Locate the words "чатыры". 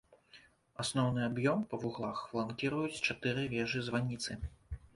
3.07-3.47